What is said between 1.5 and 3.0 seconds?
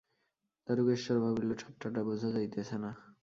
ঠাট্টাটা বোঝা যাইতেছে না।